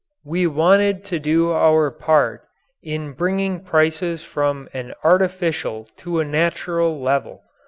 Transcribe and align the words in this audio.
We 0.25 0.47
wanted 0.47 1.03
to 1.03 1.19
do 1.19 1.51
our 1.51 1.91
part 1.91 2.41
in 2.81 3.11
bringing 3.13 3.59
prices 3.63 4.23
from 4.23 4.67
an 4.73 4.95
artificial 5.03 5.87
to 5.97 6.19
a 6.19 6.25
natural 6.25 6.99
level. 6.99 7.43